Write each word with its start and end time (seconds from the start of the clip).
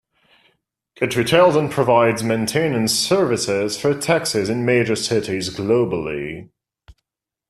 It 0.99 1.15
retails 1.15 1.55
and 1.55 1.69
provides 1.69 2.23
maintenance 2.23 2.91
services 2.91 3.79
for 3.79 3.93
taxis 3.93 4.49
in 4.49 4.65
major 4.65 4.95
cities 4.95 5.55
globally. 5.55 6.49